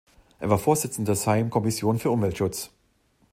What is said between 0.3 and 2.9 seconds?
Er war Vorsitzender der Sejm-Kommission für Umweltschutz.